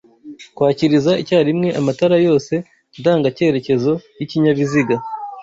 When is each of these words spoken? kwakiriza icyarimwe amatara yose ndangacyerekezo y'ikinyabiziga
kwakiriza 0.55 1.11
icyarimwe 1.21 1.67
amatara 1.79 2.17
yose 2.27 2.53
ndangacyerekezo 2.99 3.91
y'ikinyabiziga 4.17 4.95